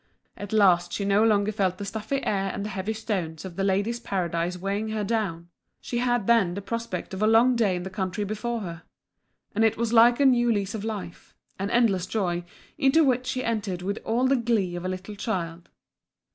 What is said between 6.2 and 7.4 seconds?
then the prospect of a